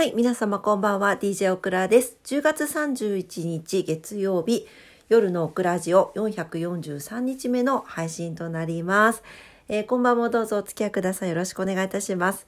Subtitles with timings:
[0.00, 1.18] はい、皆様こんばんは。
[1.18, 2.16] DJ オクラです。
[2.24, 4.66] 10月31日月曜日、
[5.10, 9.22] 夜のオクラジオ443日目の配信となります。
[9.68, 11.28] えーこんばんもどうぞお付き合いください。
[11.28, 12.46] よろしくお願いいたします。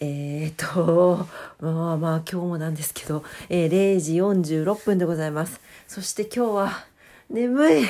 [0.00, 1.28] えー、と、
[1.60, 5.60] まあまあ今日もなんですけど、えー0時46分でございます。
[5.86, 6.84] そして今日は
[7.30, 7.84] 眠い。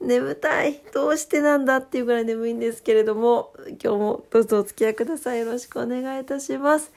[0.00, 0.80] 眠たい。
[0.94, 3.52] どうしてなんだっていうぐらい眠いんですけれども、
[3.82, 5.40] 今日もどうぞお付き合いください。
[5.40, 6.92] よろしくお願いいたします。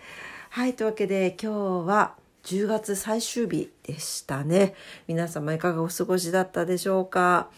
[0.54, 4.74] はい、というわけで今日は10月最終日でしたね。
[5.08, 7.50] 皆様いかがお過ごしだったでしょうか？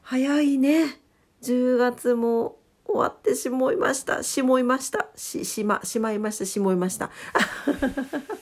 [0.00, 0.98] 早いね。
[1.42, 4.22] 10月も終わってしまいました。
[4.22, 5.08] しもいました。
[5.14, 6.46] し、しま、しまいました。
[6.46, 7.10] しもいました。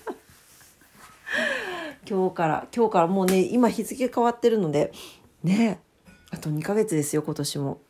[2.08, 4.92] 今日から、今日からもうね、今日付変わってるので、
[5.42, 5.80] ね、
[6.30, 7.80] あと2ヶ月ですよ、今年も。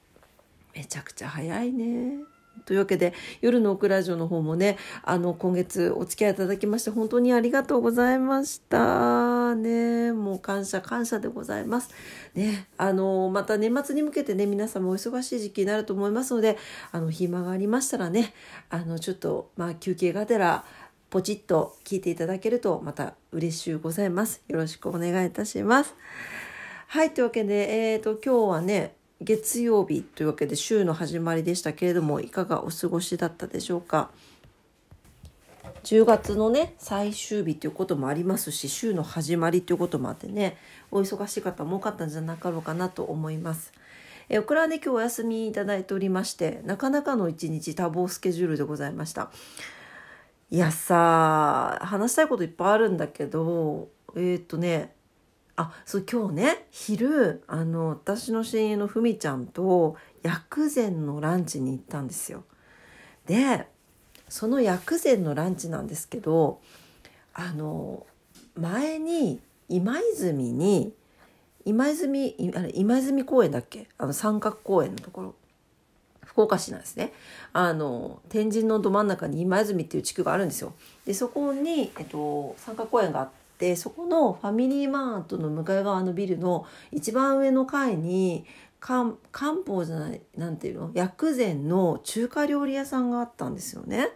[0.74, 2.35] めちゃくちゃ早いね。
[2.64, 9.54] というわけで夜のオクラジオの方もねあの今月お付き合いいただきまして本当にありがとうございました。
[9.54, 11.90] ねもう感謝感謝でございます。
[12.34, 16.56] ねあのまた年末に向けてね皆様お忙しい時期になると思いますので
[16.92, 18.34] あの暇がありましたらね
[18.70, 20.64] あのちょっとまあ休憩がてら
[21.10, 24.42] ポチッと聞いていただけるとまた嬉しゅうございます。
[24.48, 25.94] よろしくお願いいたします。
[26.88, 34.10] はいというわけでえっ、と今日はね月曜日というわけで週の始まりでしたけれどもいかがお過ごしだったでしょうか
[35.84, 40.56] ？10月のね最終日ということもありますし週の始まりということもあってね
[40.90, 43.72] お忙しい方も多かったんじゃなかろうかなと思います。
[44.28, 49.30] えオクラはね今日お休みいただいておりましてなかなかの一日多忙スケジュールでございました。
[50.50, 54.95] いやさ話したいこといっぱいあるんだけどえーっとね
[55.56, 62.44] あそう今日ね昼あの私の親友のふみちゃんと薬膳のランチに行ったんですよ。
[63.26, 63.66] で
[64.28, 66.60] その薬膳のランチなんですけど
[67.32, 68.06] あの
[68.54, 70.92] 前に今泉に
[71.64, 73.88] 今泉あれ今泉公園だっけ？
[73.98, 75.34] あの三角公園のところ
[76.24, 77.12] 福岡市なんですね
[77.52, 80.74] あの天神のど真ん中に今泉っていう地区があるんですよ。
[81.06, 83.45] でそこに、えっと、三角公園があって
[83.76, 88.44] そこのファミリーマートの向かい側のビルの一番上の階に
[88.80, 89.14] 漢
[89.66, 90.90] 方じゃないなんていうの？
[90.92, 94.08] 薬膳の中華料理屋さんがあったんですよね。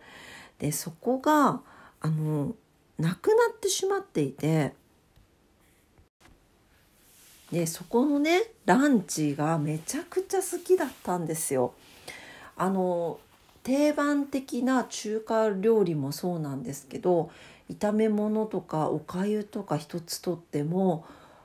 [0.58, 1.62] でそこが
[2.00, 2.54] あの
[2.98, 4.74] なくなってしまっていて
[7.50, 11.72] でそこのねランチがめちゃくちゃ好きだったんですよ。
[12.56, 13.18] あの
[13.62, 17.30] 定番的な中華料理もそうなんですけど
[17.78, 21.04] 炒め物とかおかゆとか一つとっても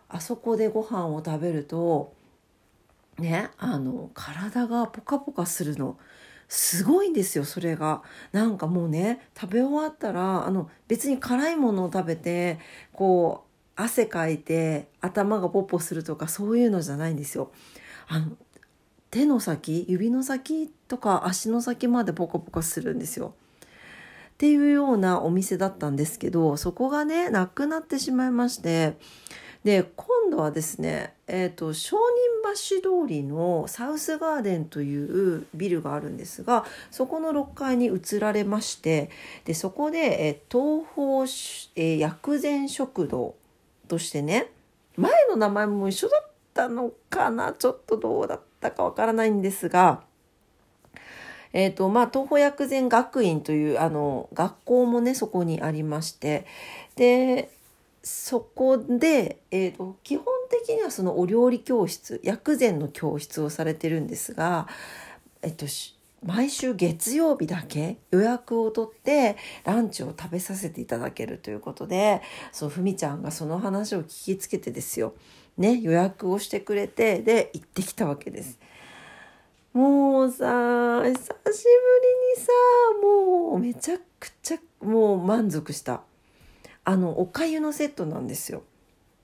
[0.09, 2.13] あそこでご飯を食べると
[3.17, 5.97] ねあの体がポカポカするの
[6.47, 8.03] すごいんですよそれが。
[8.31, 12.59] なんかもうね食べ終わったらあの別に辛いものを食べて
[12.93, 17.51] こう汗かいて頭がポッポするとかそういうのじゃないんですよ。
[18.07, 18.37] あの
[19.09, 23.33] 手の先指の先とか足の先までポカポカするんですよ。
[24.35, 28.97] っていうようなお店だったんですけどそこがねなくなってしまいまして
[29.63, 39.09] で今度はですね、えー、と商人橋通りのサウスガーデンというビルがあるんですがそこの6階に移られまして
[39.45, 41.23] でそこで、えー東方、
[41.75, 43.35] えー薬膳食堂
[43.87, 44.51] としてね
[44.97, 50.03] 前の名前も一緒だったのかなちょっとどうだったかわからないんですが。
[51.57, 56.45] えーとまあ、東方薬膳学院というあの学校もねそこにありまして
[56.97, 57.49] で
[58.03, 64.67] そこで、えーと基本的にはそのお料理教室薬膳の教室をされてるんですが、
[65.41, 65.65] えっと、
[66.25, 75.13] 毎週月曜日だけ予約を取ってランチを食べさせていただけるということでそうふみちゃんがその話を聞きつけてですよ、
[75.57, 78.59] ね、予約をしてくれてで行ってきたわけです。
[79.75, 81.53] もうさ久しぶりに
[82.37, 82.51] さ
[83.03, 86.01] もうめちゃくちゃもう満足した。
[86.85, 88.63] あのおかゆのセットなんですよ。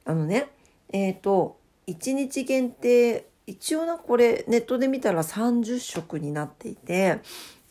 [0.03, 0.49] あのね
[0.91, 1.57] えっ、と
[1.87, 7.19] 1日限定一応なこれネットで見たら30食になっていて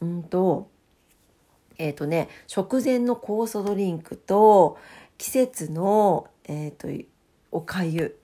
[0.00, 0.70] うんと
[1.76, 4.78] えっ、とね食前の酵素ドリンクと
[5.18, 6.88] 季節のえっ、と
[7.52, 8.19] おかゆ。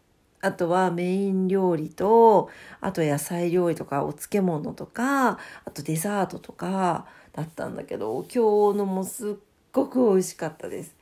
[0.46, 2.50] あとはメイン料理と
[2.80, 5.38] あと野菜料理とかお漬物とかあ
[5.74, 9.34] とデザートとかだったんだけど今日のもすっ
[9.72, 10.94] ごく美味しかったです。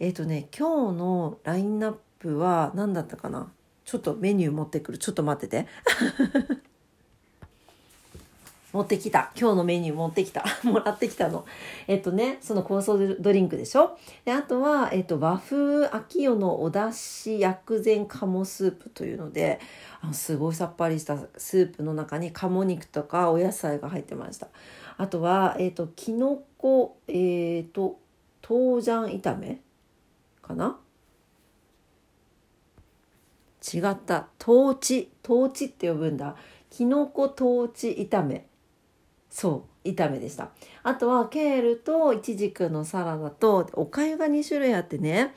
[0.00, 3.52] えっ、とね今日のラインナップは何だったかな？
[3.84, 5.68] ちょっとメニュー持ってくるちょっと待ってて。
[8.72, 9.32] 持ってきた。
[9.38, 10.44] 今日のメニュー持ってきた。
[10.64, 11.44] もらってきたの。
[11.86, 13.98] えっとね、その酵素ドリンクでしょ？
[14.24, 19.60] で、あとは、えっと、和風秋代のお出汁薬膳鴨スープというので、
[20.00, 24.48] あのすごいさっぱりしたスープの中に鴨肉とかお野菜が入ってました。
[24.96, 27.98] あとは、えっと、きのこ、えっと、
[28.48, 29.60] 豆醤炒め
[30.40, 30.78] かな？
[33.62, 34.28] 違った。
[34.38, 35.12] トーチ。
[35.22, 36.34] トーチって呼ぶんだ。
[36.68, 38.46] きのこトーチ炒め。
[39.32, 40.50] そう炒めでした。
[40.82, 45.34] あとはケールとイチジクのサラダとおかゆが2種類あってね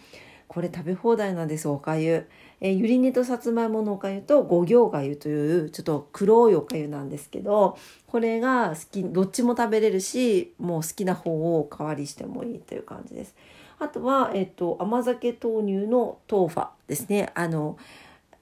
[0.47, 2.27] これ食べ放題なんですおかゆ。
[2.59, 7.77] えゆり煮とさつまいものおかゆと五行がゆというちょっと黒いおかゆなんですけど
[8.07, 13.33] これが好きどっちも食べれるしもう好きな方をお代わりしてもいいという感じです。
[13.79, 17.31] あとは、えっと、甘酒豆乳の豆腐ですね。
[17.33, 17.77] あの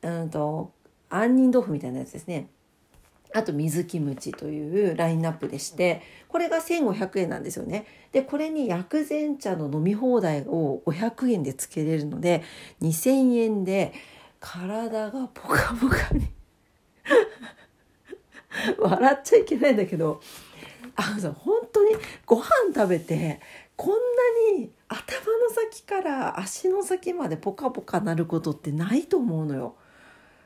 [0.01, 0.71] うんと
[1.09, 2.47] 杏仁豆腐みたいなやつですね。
[3.33, 7.85] あと水キムチというラインナップでしてこれが1500円なんですよね。
[8.11, 12.43] でこれに薬膳茶の飲み放題を500円でつけれるので
[12.81, 13.93] 2000円で
[14.39, 16.27] 体がポカポカに
[18.77, 20.21] 笑っちゃいけないんだけど
[20.95, 21.95] あの本当に
[22.25, 23.39] ご飯食べて
[23.75, 23.89] こん
[24.53, 25.05] なに頭
[25.39, 29.75] の先から足の先までポカポカなることってないと思うのよ。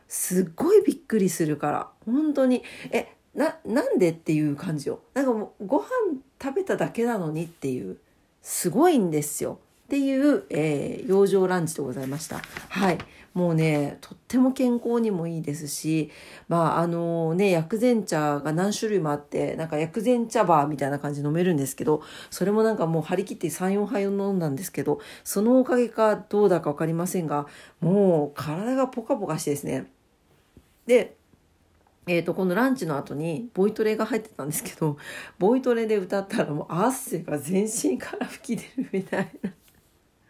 [0.08, 1.90] すっごいびっくりするから。
[2.06, 2.64] 本当に。
[2.92, 5.00] えななんでっていう感じよ。
[5.14, 5.88] なんかもうご飯
[6.42, 7.98] 食べただけなのにっていう。
[8.42, 9.60] すごいんですよ。
[9.86, 12.42] っていう、えー、養生ランチでございました。
[12.70, 12.98] はい。
[13.38, 16.10] もうねとっても健康にもいいですし
[16.48, 22.02] まああのね薬膳茶が何種類もあってなんか薬膳茶バーみたいな感じで飲めるんですけど
[22.32, 27.46] それもなんかもう張り切って34杯を飲んだんですけどそのおかげかどうだか分かりませんが
[27.80, 29.86] もう体がポカポカしてですね
[30.88, 31.18] で
[32.10, 34.98] えーと、このランチの後にボイトレが入ってたんですけど
[35.38, 39.52] ボイトレで歌ったらもう汗が全身から吹き出るみたいな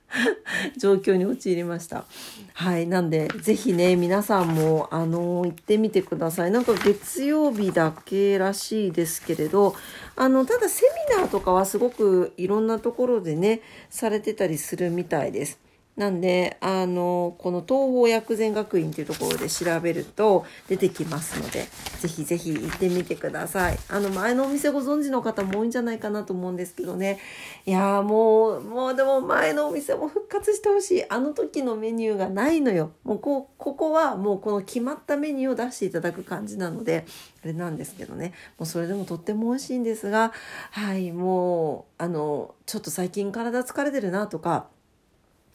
[0.77, 2.05] 状況に陥りました。
[2.53, 2.87] はい。
[2.87, 6.51] なんで、ぜひね、皆さんも、あの行ってみてください。
[6.51, 9.75] なんか月曜日だけらしいですけれど、
[10.15, 15.59] あの、ただセミナーとかはすごくいろんなところでね、されてたりするみたいです。
[15.97, 21.65] なんで、あの、この東方薬膳学院っていうところで調べると出てきますので、
[21.99, 23.79] ぜひぜひ行ってみてください。
[23.89, 27.19] あの、前のお店ご存知の方も多いんじゃないかなと思うんですけどね。
[27.65, 31.09] いやもう、もうでも前のお店も復活してほしい。
[31.09, 32.91] あの時のメニューがないのよ。
[33.03, 37.05] もうこ、ここはもうこの決まったメニューを出していただく感じなので、
[37.43, 38.33] あれなんですけどね。
[38.59, 40.31] もうそれでもとっても美味しいんですが、
[40.69, 44.67] はい、もう、あの、ちょっと最近体疲れてるなとか、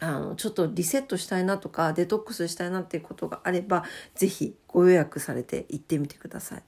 [0.02, 3.84] あのちょっとリセットしたいなとかデトックスしたいなっていうことがあれば
[4.16, 6.62] 是非ご予約されて行ってみてください。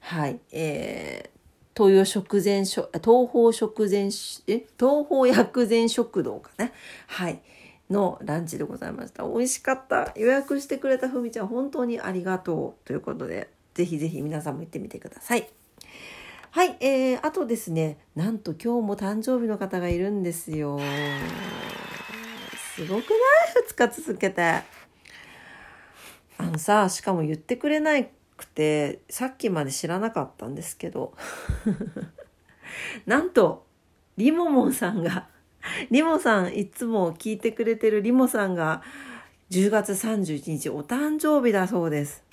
[0.00, 2.88] はい、えー、東洋食前東
[3.28, 4.06] 方食前
[4.46, 4.66] え？
[4.78, 6.72] 東方薬膳食堂かね
[7.06, 7.42] はい。
[7.90, 9.24] のランチでございました。
[9.24, 10.12] 美味しかった。
[10.16, 15.50] 予約してくれたふみちゃん本当にありがとうということでぜひぜひ皆さんも行ってみてください。
[16.52, 20.78] はい、えー、あとですねなんと今日も誕生日の方がいるんですよ。
[22.80, 23.20] すごくない
[23.68, 24.42] ?2 日続けて。
[24.42, 24.64] あ
[26.44, 28.02] のさ、しかも言ってくれな
[28.38, 31.12] くて、さっきまで知らなかったんですけど。
[33.04, 33.66] なんと、
[34.16, 35.28] リモモンさんが、
[35.90, 38.82] リモさんいつも聞いてくれてるリモさんが、
[39.50, 42.24] 10月31日お誕生日だそうです。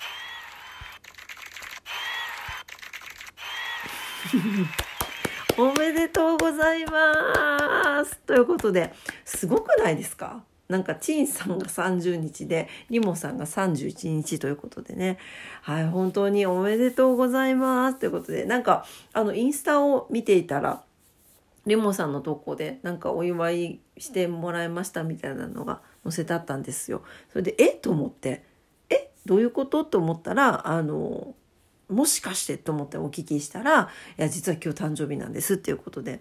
[5.60, 8.16] おめでとうございます。
[8.18, 8.92] ということで、
[9.24, 10.44] すごくないですか？
[10.68, 15.18] なんか、チンさんが30日で、リモさんが31日ということでね。
[15.62, 17.98] はい、本当におめでとうございます。
[17.98, 20.84] ということで、なんか、あの、インスタを見ていたら、
[21.66, 27.02] リモさんの投稿で、なんかお祝いしてもらいましたみたいなのが載せてあったんですよ。
[27.32, 27.70] それで、え？
[27.70, 28.44] と思って、
[28.90, 29.10] え？
[29.26, 29.84] どういうこと？
[29.84, 31.34] と思ったら、あの、
[31.88, 36.20] もしかしてと思ってお聞きしたら、いや、実は今日誕生日なんですっていうことで、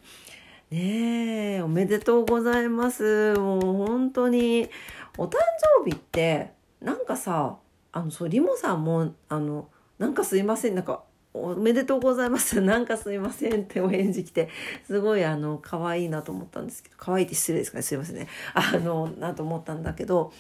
[0.70, 3.36] ねえ、おめでとうございます。
[3.36, 4.70] もう本当に、
[5.18, 5.38] お誕
[5.84, 7.58] 生日って、なんかさ、
[7.92, 12.60] あの、そう、リモさんも、あの、なんかすいません、なんか、おめでとうございます。
[12.62, 14.50] なんかすいませんってお返事来て、
[14.86, 17.82] すごいあの、可愛いなと思ったんですけど、可愛いって失礼ですかね。
[17.84, 18.28] すいませんね。
[18.54, 20.34] あの、なと思ったんだけど、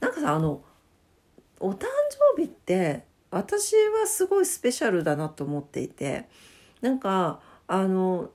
[0.00, 0.62] なんかさ、あの、
[1.60, 1.86] お誕
[2.36, 6.26] 生日って、私はすごいスペシャルだなと思っていて
[6.80, 8.30] なんかあの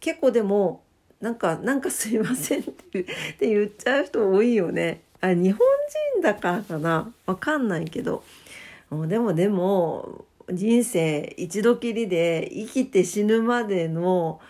[0.00, 0.82] 結構でも
[1.20, 3.04] なんか「なんかすいません」ってっ
[3.38, 5.00] て言っちゃう人多いよね。
[5.20, 5.58] あ日本
[6.14, 8.22] 人だからかなわかんないけど
[9.08, 14.40] でもでも人生一度きりで生きて死ぬまでの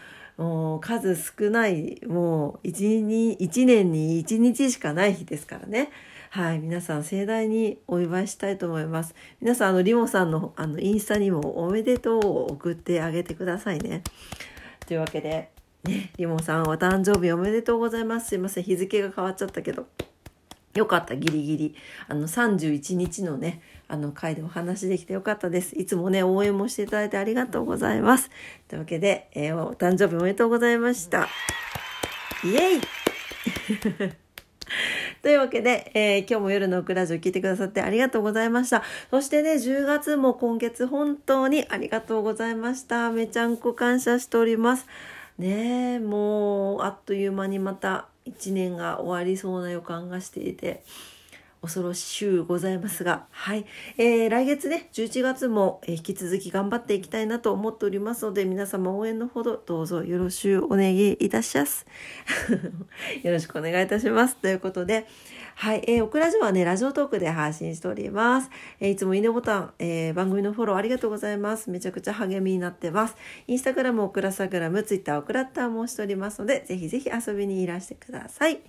[0.80, 5.90] 数少ないもう 1, 1年に1日しかない日ですからね。
[6.36, 9.14] はい、皆さん盛大にお祝いしたいと思います。
[9.40, 14.02] 皆さん、あの、リモさんのあのインスタにもおめでとうを送ってあげてくださいね。
[14.86, 15.48] というわけで、
[15.84, 18.28] ね、リモさんお誕生日おめでとうございます。
[18.28, 19.86] すいません、日付が変わっちゃったけど。
[20.74, 21.74] よかった、ギリギリ。
[22.06, 25.74] あの、31日のね、あの、回でお話できてよかったです。
[25.74, 28.30] いつもね、応援もしていただいてありがとうございます。
[28.68, 31.28] というわけで、えー、お誕生日おめでとうございました。
[32.44, 32.80] イエイ
[35.26, 38.84] というわけで、えー、今日も夜のオクラジオ聞いてくださってありがとうございました。
[39.10, 43.10] そしてね、10月も今月本当にありがとうございました。
[43.10, 44.86] めちゃんこ感謝しております。
[45.36, 50.84] ねえ、もうあっという間にまた1年が終わりそうな予感がしていて、
[51.66, 53.66] 恐ろしゅうございますが、はい。
[53.98, 61.84] えー、来月ね、11月も、引き続き頑張っていきたいなと思っておりますので、皆様応援のほどどうぞよろしゅうお願いいたします。
[63.22, 64.36] よろしくお願いいたします。
[64.36, 65.06] ということで、
[65.56, 65.82] はい。
[65.88, 68.50] えー、オクラジオはね、ラジオトークで配信しております。
[68.78, 71.68] えー、いつもいいねボタン、えー、番組のフォローありがとうございます。
[71.70, 73.16] めちゃくちゃ励みになってます。
[73.48, 78.60] インスタグラム、オクラサグラム、ツイッター、オクラッターもしておりますので、ぜひぜひ遊びにいらしてください。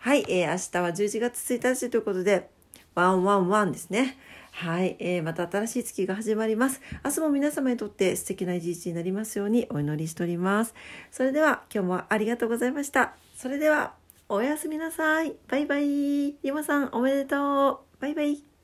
[0.00, 2.48] はい、えー、明日は11月1日ということで、
[2.94, 4.16] ワンワンワンですね。
[4.52, 6.80] はい、えー、また新しい月が始まります。
[7.04, 10.74] 明日も皆様にとって素敵な一日になりますようにお祈りしております。
[11.10, 13.14] それでは今日もありがとうございました。
[13.36, 13.94] それでは
[14.28, 15.34] おやすみなさい。
[15.48, 16.36] バイバイ。
[16.42, 18.00] ゆまさんおめでとう。
[18.00, 18.55] バイバイ。